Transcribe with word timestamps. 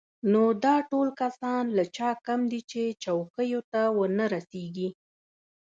نو 0.31 0.43
دا 0.63 0.75
ټول 0.91 1.07
کسان 1.21 1.63
له 1.77 1.83
چا 1.95 2.09
کم 2.25 2.39
دي 2.51 2.61
چې 2.71 2.81
چوکیو 3.03 3.61
ته 3.71 3.81
ونه 3.97 4.25
رسېږي. 4.33 4.89